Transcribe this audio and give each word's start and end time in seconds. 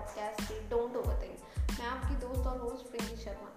Podcast 0.00 0.42
पे 0.42 0.58
don't 0.68 0.96
over 0.96 1.06
overthink 1.06 1.78
मैं 1.78 1.86
आपकी 1.86 2.14
दोस्त 2.16 2.46
और 2.46 2.60
होस्ट 2.60 2.86
प्रीति 2.90 3.16
शर्मा। 3.16 3.48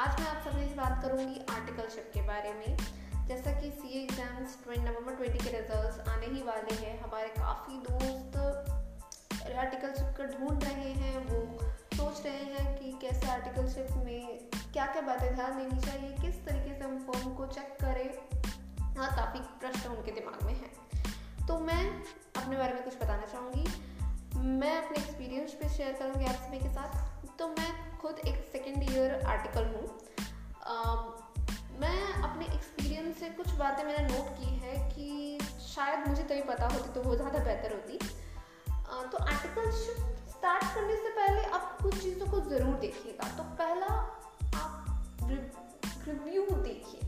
आज 0.00 0.20
मैं 0.20 0.26
आप 0.28 0.42
सबसे 0.44 0.74
बात 0.76 1.02
करूँगी 1.02 1.40
आर्टिकलशिप 1.50 2.10
के 2.14 2.22
बारे 2.22 2.52
में। 2.52 2.76
जैसा 3.28 3.52
कि 3.60 3.70
सीए 3.70 4.02
एग्ज़ाम्स 4.02 4.56
नवंबर 4.68 5.14
ट्वेंटी 5.14 5.38
के 5.38 5.50
रिजल्ट्स 5.50 6.08
आने 6.08 6.26
ही 6.26 6.42
वाले 6.42 6.74
हैं। 6.74 6.92
हमारे 7.00 7.28
काफ़ी 7.38 7.78
दोस्त 7.88 8.36
आर्टिकलशिप 9.56 10.14
का 10.18 10.24
ढूंढ 10.34 10.64
रहे 10.64 10.92
हैं। 11.00 11.24
वो 11.26 11.40
सोच 11.96 12.24
रहे 12.26 12.44
हैं 12.52 12.76
कि 12.78 12.92
कैसे 13.00 13.30
आर्टिकलशिप 13.30 13.96
में 14.04 14.48
क्या 14.52 14.86
क्या 14.86 15.02
बातें 15.02 15.34
ध्यान 15.34 15.58
देनी 15.58 15.80
चाहिए, 15.80 16.12
किस 16.16 16.44
तरीके 16.46 16.78
से 16.78 16.84
हम 16.84 16.98
फॉर्म 17.06 17.34
को 17.34 17.46
चेक 17.48 17.76
करें। 17.80 18.08
हाँ 18.98 19.10
काफ़ी 19.16 19.40
प्रश्न 19.60 19.90
उनके 19.90 20.20
दिमाग 20.20 20.46
में 20.46 20.54
हैं। 20.54 21.46
तो 21.46 21.58
मैं 21.60 21.84
अपने 22.36 22.56
बारे 22.56 22.72
में 22.74 22.82
कुछ 22.84 22.96
बताना 22.96 23.26
चाहूँगी। 23.26 23.66
मैं 24.48 24.76
अपने 24.76 24.98
एक्सपीरियंस 24.98 25.52
पे 25.52 25.68
शेयर 25.68 25.92
करूँगी 25.92 26.24
आप 26.24 26.34
सभी 26.34 26.58
के 26.58 26.68
साथ। 26.74 27.36
तो 27.38 27.48
मैं 27.48 27.98
खुद 28.00 28.18
एक 28.20 28.36
सेकेंड 28.52 28.82
ईयर 28.82 29.24
आर्टिकल 29.26 29.64
हूँ। 29.64 29.82
मैं 31.80 32.00
अपने 32.22 32.44
एक्सपीरियंस 32.44 33.18
से 33.20 33.28
कुछ 33.30 33.50
बातें 33.54 33.84
मैंने 33.84 34.06
नोट 34.08 34.28
की 34.38 34.54
है 34.62 34.74
कि 34.90 35.38
शायद 35.64 36.08
मुझे 36.08 36.22
तभी 36.22 36.40
पता 36.44 36.68
होती 36.68 36.92
तो 36.94 37.02
वो 37.02 37.16
ज़्यादा 37.16 37.38
बेहतर 37.38 37.72
होती। 37.72 37.98
आ, 38.68 39.02
तो 39.02 39.18
आर्टिकल 39.18 39.70
स्टार्ट 39.70 40.64
करने 40.74 40.96
से 40.96 41.10
पहले 41.10 41.44
आप 41.50 41.78
कुछ 41.82 42.02
चीज़ों 42.02 42.26
को 42.26 42.40
ज़रूर 42.48 42.74
देखिएगा। 42.78 43.28
तो 43.36 43.42
पहला 43.60 43.86
आप 44.54 44.72
रिव्यू 46.08 46.42
देखिए। 46.54 47.00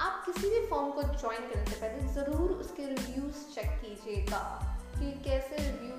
आप 0.00 0.22
किसी 0.26 0.50
भी 0.50 0.66
फॉर्म 0.66 0.90
को 0.90 1.02
ज्वाइन 1.02 1.48
करने 1.48 1.64
से 1.66 1.80
पहले 1.80 2.08
ज़रूर 2.14 2.50
उसके 2.52 2.86
रिव्यूज़ 2.86 3.38
चेक 3.54 3.70
कीजिएगा 3.82 4.42
कि 4.92 5.06
कैसे 5.24 5.56
रिव्यूज़ 5.56 5.78
हैं 5.80 5.89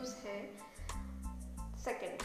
सेकंड 1.84 2.24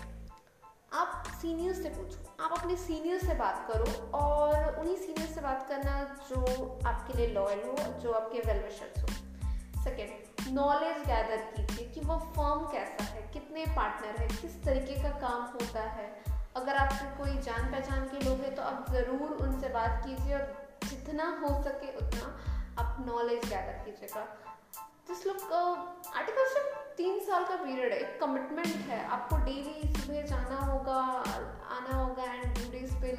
आप 0.93 1.25
सीनियर 1.41 1.75
से 1.75 1.89
पूछो। 1.89 2.45
आप 2.45 2.53
अपने 2.53 2.77
सीनियर 2.77 3.19
से 3.19 3.35
बात 3.35 3.67
करो 3.69 3.93
और 4.19 4.79
उन्हीं 4.79 4.97
सीनियर 4.97 5.29
से 5.29 5.41
बात 5.41 5.67
करना 5.69 5.95
जो 6.29 6.41
आपके 6.87 7.17
लिए 7.19 7.27
लॉयल 7.29 7.63
हो, 7.63 7.77
जो 8.01 8.13
आपके 8.13 8.41
वेल 8.41 8.63
विशर्स 8.63 9.03
हो। 9.03 9.83
सेकंड 9.85 10.55
नॉलेज 10.55 10.99
गैदर 11.07 11.45
कीजिए 11.55 11.89
कि 11.89 12.01
वो 12.01 12.19
फॉर्म 12.37 12.67
कैसा 12.73 13.05
है, 13.05 13.23
कितने 13.33 13.65
पार्टनर 13.77 14.21
है, 14.21 14.29
किस 14.31 14.63
तरीके 14.65 15.03
का 15.03 15.11
काम 15.21 15.43
होता 15.55 15.83
है। 15.91 16.09
अगर 16.57 16.77
आपके 16.77 17.07
कोई 17.17 17.39
जान 17.43 17.71
पहचान 17.73 18.05
के 18.09 18.25
लोग 18.25 18.41
हैं 18.41 18.55
तो 18.55 18.63
आप 18.63 18.87
ज़रूर 18.91 19.33
उनसे 19.39 19.69
बात 19.71 20.03
कीजिए 20.07 20.35
और 20.35 20.79
जितना 20.85 21.31
हो 21.43 21.63
सके 21.63 21.97
उतना 21.97 22.37
आप 22.79 23.05
नॉलेज 23.07 23.45
गैदर 23.45 23.85
कीजिएगा। 23.85 24.27
जिस 25.09 25.27
लोग 25.27 25.53
आर्टिकल 25.53 26.47
सिर्फ़ 26.53 26.75
तीन 26.97 27.19
साल 27.21 27.45
का 27.45 27.57
पीरियड 27.57 27.93
है, 27.93 27.99
एक 27.99 28.21
कमिटमेंट 28.21 28.77
है। 28.89 29.05
आपको 29.07 29.37
डेली 29.45 29.93
सुबह 29.97 30.23
जाना 30.23 30.57
होगा, 30.63 31.01
आना 31.77 31.97
होगा 31.97 32.23
एंड 32.25 32.55
ड्यू 32.55 32.71
डेज़ 32.71 32.95
पे 33.03 33.13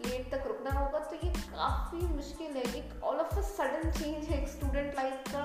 लेट 0.00 0.30
तक 0.32 0.46
रुकना 0.46 0.70
होगा 0.70 0.98
तो 1.00 1.16
ये 1.16 1.30
काफ़ी 1.30 1.98
मुश्किल 2.06 2.56
है। 2.56 2.62
एक 2.76 3.02
all 3.04 3.20
of 3.20 3.38
a 3.38 3.42
sudden 3.50 3.90
change 3.90 4.28
है, 4.28 4.42
एक 4.42 4.48
स्टूडेंट 4.48 4.94
लाइफ 4.96 5.22
का, 5.28 5.44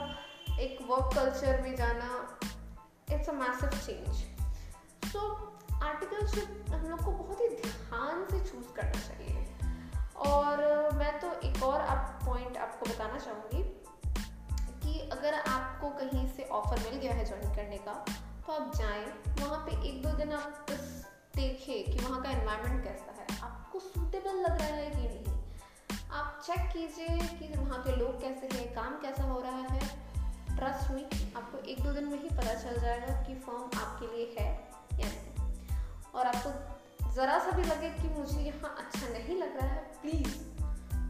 एक 0.59 0.81
वर्क 0.89 1.15
कल्चर 1.15 1.61
में 1.61 1.75
जाना 1.75 2.09
it's 3.11 3.29
a 3.29 3.33
massive 3.33 3.79
change 3.85 5.11
so 5.11 5.19
articleship 5.83 6.65
हम 6.71 6.89
लोग 6.89 7.03
को 7.05 7.11
बहुत 7.13 7.41
ही 7.41 7.47
ध्यान 7.49 8.25
से 8.31 8.39
चूज़ 8.41 8.73
करना 8.75 9.01
चाहिए। 9.01 9.45
और 10.29 10.57
मैं 10.95 11.19
तो 11.19 11.31
एक 11.47 11.63
और 11.63 11.81
आप 11.81 12.19
पॉइंट 12.25 12.57
आपको 12.57 12.85
बताना 12.85 13.17
चाहूँगी। 13.19 13.58
आपको 15.79 15.89
कहीं 15.97 16.27
से 16.27 16.43
ऑफ़र 16.43 16.79
मिल 16.79 16.99
गया 16.99 17.13
है 17.13 17.25
ज्वाइन 17.25 17.55
करने 17.55 17.77
का 17.77 17.91
तो 18.47 18.53
आप 18.53 18.71
जाएँ, 18.75 19.03
वहाँ 19.39 19.59
पे 19.59 19.75
एक 19.89 20.01
दो 20.03 20.09
दिन 20.11 20.31
आप 20.31 20.65
बस 20.69 21.05
देखिए 21.35 21.83
कि 21.83 21.99
वहाँ 21.99 22.21
का 22.23 22.29
एनवायरनमेंट 22.29 22.83
कैसा 22.83 23.13
है। 23.19 23.39
आपको 23.41 23.79
सूटेबल 23.79 24.41
लग 24.41 24.57
रहा 24.61 24.67
है 24.67 24.89
कि 24.89 25.07
नहीं? 25.07 25.35
आप 26.11 26.41
चेक 26.45 26.67
कीजिए 26.73 27.37
कि 27.37 27.47
वहाँ 27.57 27.81
के 27.83 27.95
लोग 27.95 28.19
कैसे 28.21 28.49
हैं, 28.53 28.67
काम 28.75 28.97
कैसा 29.01 29.23
हो 29.23 29.39
रहा 29.41 29.61
है। 29.69 29.79
ट्रस्ट 30.57 30.91
में 30.91 31.33
आपको 31.37 31.57
एक 31.65 31.81
दो 31.83 31.93
दिन 31.93 32.07
में 32.07 32.19
ही 32.21 32.29
पता 32.29 32.53
चल 32.55 32.81
जाएगा 32.81 33.21
कि 33.21 33.35
फॉर्म 33.35 33.79
आपके 33.79 34.11
लिए 34.15 34.35
है 34.39 34.49
या 34.99 35.07
नहीं। 35.07 36.13
और 36.15 36.27
आपको 36.27 37.13
ज़रा 37.13 37.39
सा 37.39 37.51
भी 37.51 37.63
लगे 37.63 37.89
कि 37.91 38.09
मुझे 38.09 38.41
यहाँ 38.41 38.75
अच्छा 38.79 39.07
नहीं 39.07 39.37
लग 39.37 39.57
रहा 39.57 39.67
है 39.67 39.81
प्लीज़ 40.01 40.37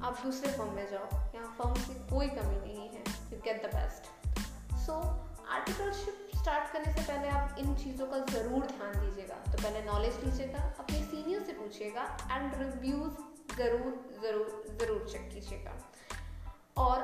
आप 0.04 0.22
दूसरे 0.24 0.52
फॉर्म 0.52 0.74
में 0.74 0.88
जाओ। 0.92 1.10
यहाँ 1.36 1.56
फॉर्म 1.58 1.82
की 1.82 2.00
कोई 2.10 2.28
कमी 2.30 2.62
नहीं 2.62 2.90
है। 2.90 3.04
You 3.34 3.42
get 3.46 3.66
the 3.66 3.76
best 3.76 4.19
so 4.90 4.96
articleship 5.56 6.38
start 6.38 6.72
करने 6.74 6.92
से 6.94 7.02
पहले 7.02 7.28
आप 7.30 7.56
इन 7.60 7.74
चीज़ों 7.76 8.06
का 8.08 8.20
ज़रूर 8.28 8.66
ध्यान 8.68 8.94
दीजिएगा। 8.94 9.36
तो 9.46 9.58
पहले 9.58 9.82
नॉलेज 9.86 10.16
लीजिएगा, 10.24 10.62
अपने 10.80 11.02
सीनियर 11.04 11.44
से 11.44 11.54
पूछिएगा 11.54 12.04
एंड 12.32 12.56
रिव्यूज़ 12.62 13.20
ज़रूर 13.58 13.92
ज़रूर 14.24 14.78
ज़रूर 14.80 15.06
चेक 15.12 15.30
कीजिएगा। 15.34 15.74
और 16.78 17.04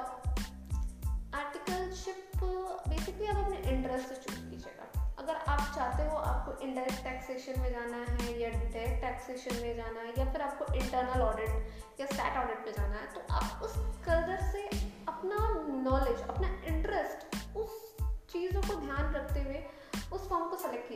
आर्टिकलशिप 1.35 2.43
बेसिकली 2.87 3.27
आप 3.27 3.43
अपने 3.43 3.57
इंटरेस्ट 3.73 4.07
से 4.07 4.15
चूज़ 4.15 4.39
कीजिएगा। 4.49 5.05
अगर 5.19 5.35
आप 5.35 5.61
चाहते 5.75 6.09
हो 6.09 6.17
आपको 6.31 6.57
इनडायरेक्ट 6.63 7.03
टैक्सेशन 7.03 7.59
में 7.61 7.71
जाना 7.71 7.97
है 7.97 8.39
या 8.39 8.49
डायरेक्ट 8.49 9.01
टैक्सेशन 9.01 9.61
में 9.61 9.75
जाना 9.75 9.99
है 9.99 10.13
या 10.17 10.31
फिर 10.31 10.41
आपको 10.41 10.73
इंटरनल 10.73 11.21
ऑडिट 11.21 12.01
या 12.01 12.07
स्टैट 12.07 12.37
ऑडिट 12.37 12.65
में 12.65 12.73
जाना 12.73 12.95
है 12.95 13.13
तो 13.13 13.33
आप 13.33 13.63
उस 13.63 13.77
कलर 14.05 14.41
से 14.51 14.67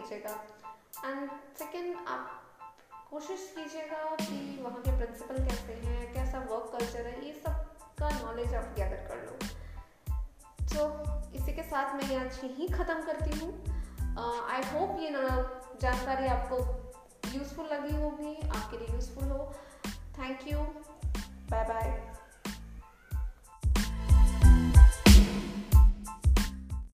कीजिएगा 0.09 0.35
एंड 1.05 1.29
सेकेंड 1.57 2.07
आप 2.07 2.29
कोशिश 3.09 3.41
कीजिएगा 3.55 4.15
कि 4.15 4.37
वहाँ 4.61 4.81
के 4.81 4.91
प्रिंसिपल 4.97 5.43
कैसे 5.45 5.73
हैं, 5.85 6.13
कैसा 6.13 6.39
वर्क 6.51 6.71
कल्चर 6.73 7.07
है, 7.07 7.25
ये 7.25 7.33
सब 7.33 7.55
का 7.99 8.09
नॉलेज 8.19 8.53
आप 8.55 8.73
गैदर 8.77 9.05
कर 9.09 9.17
लो। 9.25 9.33
तो 10.65 10.87
इसी 11.37 11.53
के 11.53 11.63
साथ 11.63 11.95
मैं 11.95 12.17
आज 12.17 12.39
यहीं 12.43 12.69
ख़त्म 12.69 13.01
करती 13.03 13.39
हूँ। 13.39 13.51
आई 14.19 14.61
होप 14.73 14.97
ये 14.99 15.09
जानकारी 15.81 16.27
आपको 16.27 16.57
यूज़फुल 17.33 17.65
लगी 17.73 17.95
होगी, 17.95 18.35
आपके 18.49 18.77
लिए 18.77 18.93
यूज़फुल 18.93 19.29
हो। 19.31 19.51
Thank 20.19 20.47
you 20.47 20.59
bye 21.51 21.63
bye 21.69 21.98